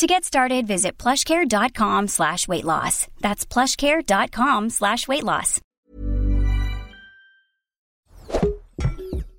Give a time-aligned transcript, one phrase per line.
[0.00, 3.06] To get started, visit plushcare.com slash weight loss.
[3.20, 5.60] That's plushcare.com slash weight loss.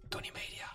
[0.09, 0.67] Tony Media.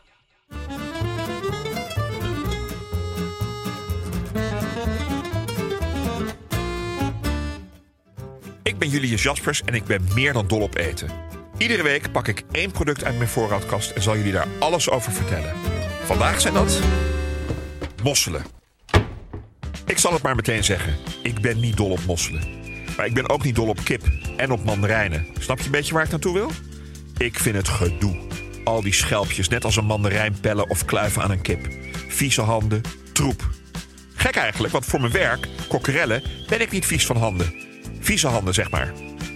[8.63, 11.11] Ik ben Julius Jaspers en ik ben meer dan dol op eten.
[11.59, 15.13] Iedere week pak ik één product uit mijn voorraadkast en zal jullie daar alles over
[15.13, 15.55] vertellen.
[16.05, 16.81] Vandaag zijn dat
[18.03, 18.56] mosselen.
[19.87, 20.97] Ik zal het maar meteen zeggen.
[21.23, 22.43] Ik ben niet dol op mosselen.
[22.97, 24.03] Maar ik ben ook niet dol op kip
[24.37, 25.27] en op mandarijnen.
[25.39, 26.51] Snap je een beetje waar ik naartoe wil?
[27.17, 28.17] Ik vind het gedoe.
[28.65, 31.69] Al die schelpjes, net als een mandarijn pellen of kluiven aan een kip.
[32.09, 32.81] Vieze handen,
[33.13, 33.49] troep.
[34.15, 37.55] Gek eigenlijk, want voor mijn werk, kokkerellen, ben ik niet vies van handen.
[38.01, 38.93] Vieze handen, zeg maar.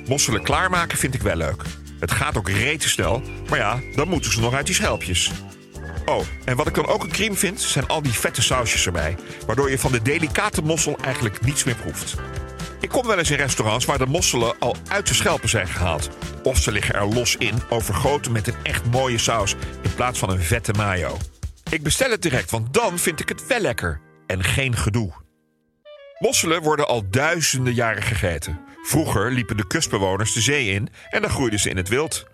[0.06, 1.62] Mosselen klaarmaken vind ik wel leuk.
[2.00, 5.30] Het gaat ook rete snel, maar ja, dan moeten ze nog uit die schelpjes.
[6.06, 9.16] Oh, en wat ik dan ook een crime vind, zijn al die vette sausjes erbij.
[9.46, 12.14] Waardoor je van de delicate mossel eigenlijk niets meer proeft.
[12.80, 16.10] Ik kom wel eens in restaurants waar de mosselen al uit de schelpen zijn gehaald.
[16.42, 20.30] Of ze liggen er los in, overgoten met een echt mooie saus in plaats van
[20.30, 21.16] een vette mayo.
[21.70, 24.00] Ik bestel het direct, want dan vind ik het wel lekker.
[24.26, 25.12] En geen gedoe.
[26.18, 28.60] Mosselen worden al duizenden jaren gegeten.
[28.82, 32.29] Vroeger liepen de kustbewoners de zee in en dan groeiden ze in het wild.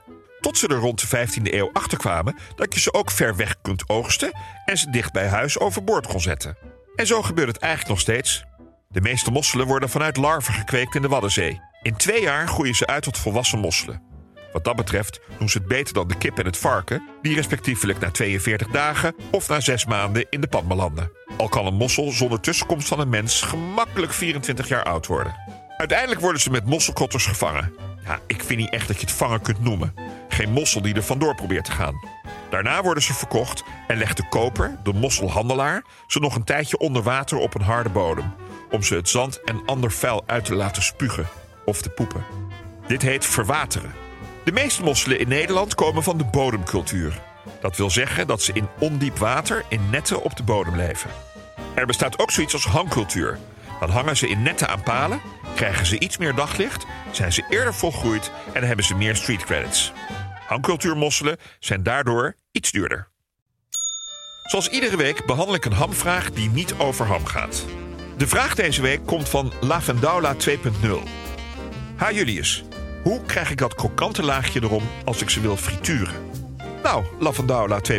[0.47, 3.89] Tot ze er rond de 15e eeuw achterkwamen dat je ze ook ver weg kunt
[3.89, 4.33] oogsten
[4.65, 6.57] en ze dicht bij huis overboord kon zetten.
[6.95, 8.45] En zo gebeurt het eigenlijk nog steeds.
[8.89, 11.61] De meeste mosselen worden vanuit larven gekweekt in de Waddenzee.
[11.83, 14.03] In twee jaar groeien ze uit tot volwassen mosselen.
[14.53, 17.99] Wat dat betreft doen ze het beter dan de kip en het varken, die respectievelijk
[17.99, 21.11] na 42 dagen of na 6 maanden in de pan belanden.
[21.37, 25.37] Al kan een mossel zonder tussenkomst van een mens gemakkelijk 24 jaar oud worden.
[25.77, 27.86] Uiteindelijk worden ze met mosselkotters gevangen.
[28.07, 29.95] Ja, ik vind niet echt dat je het vangen kunt noemen.
[30.29, 32.01] Geen mossel die er vandoor probeert te gaan.
[32.51, 37.03] Daarna worden ze verkocht en legt de koper, de mosselhandelaar, ze nog een tijdje onder
[37.03, 38.35] water op een harde bodem.
[38.71, 41.27] Om ze het zand en ander vuil uit te laten spugen
[41.65, 42.25] of te poepen.
[42.87, 43.95] Dit heet verwateren.
[44.45, 47.23] De meeste mosselen in Nederland komen van de bodemcultuur.
[47.61, 51.11] Dat wil zeggen dat ze in ondiep water in netten op de bodem leven.
[51.75, 53.39] Er bestaat ook zoiets als hangcultuur.
[53.81, 55.21] Dan hangen ze in netten aan palen,
[55.57, 59.93] krijgen ze iets meer daglicht, zijn ze eerder volgroeid en hebben ze meer street credits.
[60.47, 63.09] Hangcultuurmosselen zijn daardoor iets duurder.
[64.43, 67.65] Zoals iedere week behandel ik een hamvraag die niet over ham gaat.
[68.17, 70.51] De vraag deze week komt van Lavendaula 2.0.
[71.97, 72.65] Ha Julius,
[73.03, 76.15] hoe krijg ik dat krokante laagje erom als ik ze wil frituren?
[76.83, 77.97] Nou, Lavendaula 2.0,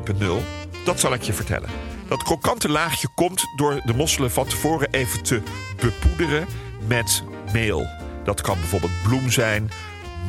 [0.85, 1.69] dat zal ik je vertellen.
[2.07, 5.41] Dat krokante laagje komt door de mosselen van tevoren even te
[5.79, 6.47] bepoederen
[6.88, 7.87] met meel.
[8.23, 9.69] Dat kan bijvoorbeeld bloem zijn,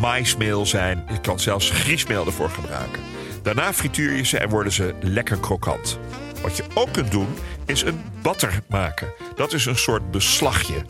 [0.00, 1.04] maismeel zijn.
[1.12, 3.02] Je kan zelfs griesmeel ervoor gebruiken.
[3.42, 5.98] Daarna frituur je ze en worden ze lekker krokant.
[6.42, 7.28] Wat je ook kunt doen,
[7.66, 9.12] is een batter maken.
[9.36, 10.84] Dat is een soort beslagje.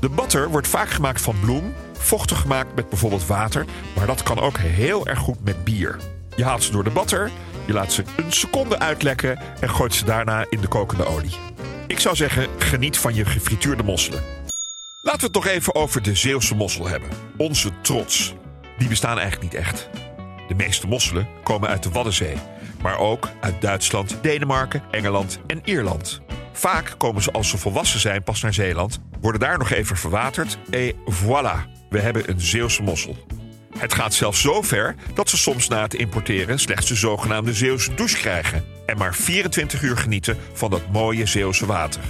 [0.00, 3.64] De batter wordt vaak gemaakt van bloem, vochtig gemaakt met bijvoorbeeld water,
[3.96, 5.96] maar dat kan ook heel erg goed met bier.
[6.36, 7.30] Je haalt ze door de batter,
[7.66, 11.36] je laat ze een seconde uitlekken en gooit ze daarna in de kokende olie.
[11.86, 14.45] Ik zou zeggen, geniet van je gefrituurde mosselen.
[15.06, 17.08] Laten we het nog even over de Zeeuwse mossel hebben.
[17.36, 18.34] Onze trots.
[18.78, 19.88] Die bestaan eigenlijk niet echt.
[20.48, 22.36] De meeste mosselen komen uit de Waddenzee,
[22.82, 26.20] maar ook uit Duitsland, Denemarken, Engeland en Ierland.
[26.52, 30.58] Vaak komen ze als ze volwassen zijn pas naar Zeeland, worden daar nog even verwaterd
[30.70, 33.16] et voilà, we hebben een Zeeuwse mossel.
[33.78, 37.94] Het gaat zelfs zo ver dat ze soms na het importeren slechts de zogenaamde Zeeuwse
[37.94, 42.00] douche krijgen en maar 24 uur genieten van dat mooie Zeeuwse water.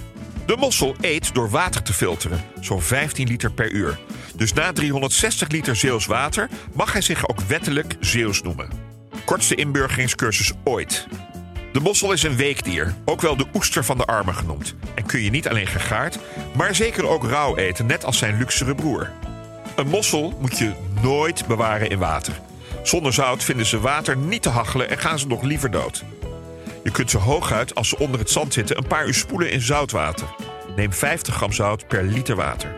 [0.46, 3.98] De mossel eet door water te filteren, zo'n 15 liter per uur.
[4.34, 8.68] Dus na 360 liter Zeeuws water mag hij zich ook wettelijk Zeeuws noemen.
[9.24, 11.06] Kortste inburgeringscursus ooit.
[11.72, 14.74] De mossel is een weekdier, ook wel de oester van de armen genoemd.
[14.94, 16.18] En kun je niet alleen gegaard,
[16.56, 19.10] maar zeker ook rauw eten, net als zijn luxere broer.
[19.76, 20.72] Een mossel moet je
[21.03, 22.41] nooit bewaren in water.
[22.82, 26.04] Zonder zout vinden ze water niet te hachelen en gaan ze nog liever dood.
[26.86, 29.60] Je kunt ze hooguit, als ze onder het zand zitten, een paar uur spoelen in
[29.60, 30.27] zoutwater.
[30.77, 32.77] Neem 50 gram zout per liter water.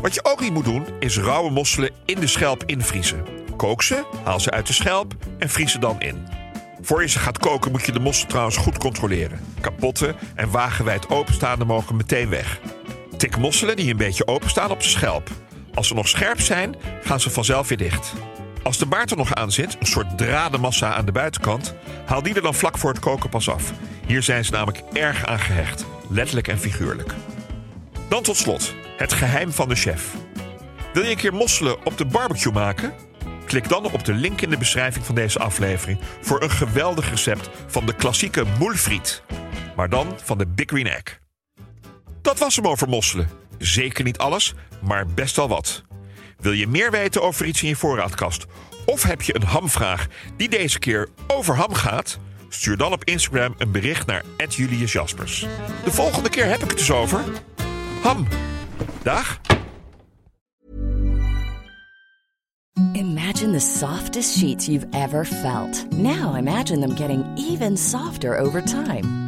[0.00, 3.24] Wat je ook niet moet doen, is rauwe mosselen in de schelp invriezen.
[3.56, 6.26] Kook ze, haal ze uit de schelp en vries ze dan in.
[6.80, 9.40] Voor je ze gaat koken moet je de mossel trouwens goed controleren.
[9.60, 12.60] Kapotte en wagenwijd openstaande mogen meteen weg.
[13.16, 15.30] Tik mosselen die een beetje openstaan op de schelp.
[15.74, 18.12] Als ze nog scherp zijn, gaan ze vanzelf weer dicht.
[18.62, 21.74] Als de baard er nog aan zit, een soort dradenmassa aan de buitenkant,
[22.06, 23.72] haal die er dan vlak voor het koken pas af.
[24.06, 27.14] Hier zijn ze namelijk erg aan gehecht, letterlijk en figuurlijk.
[28.08, 30.14] Dan tot slot, het geheim van de chef.
[30.92, 32.92] Wil je een keer mosselen op de barbecue maken?
[33.46, 37.50] Klik dan op de link in de beschrijving van deze aflevering voor een geweldig recept
[37.66, 39.22] van de klassieke moelfriet.
[39.76, 41.18] Maar dan van de Big Green Egg.
[42.22, 43.28] Dat was hem over mosselen.
[43.58, 45.82] Zeker niet alles, maar best wel wat.
[46.40, 48.46] Wil je meer weten over iets in je voorraadkast?
[48.84, 50.06] Of heb je een hamvraag
[50.36, 52.18] die deze keer over ham gaat?
[52.48, 55.46] Stuur dan op Instagram een bericht naar Julius Jaspers.
[55.84, 57.24] De volgende keer heb ik het dus over
[58.02, 58.28] ham.
[59.02, 59.40] Dag.
[62.92, 65.90] Imagine the softest sheets you've ever felt.
[65.90, 69.27] Now imagine them getting even softer over time.